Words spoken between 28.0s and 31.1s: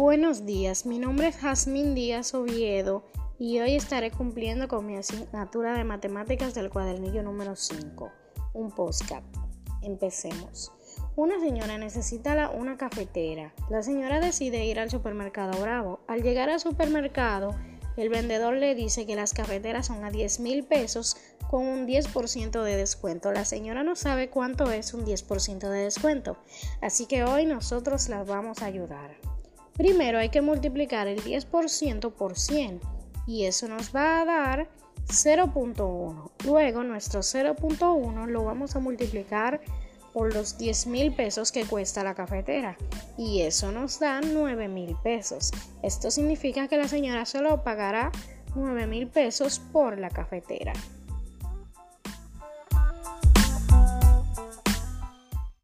las vamos a ayudar. Primero hay que multiplicar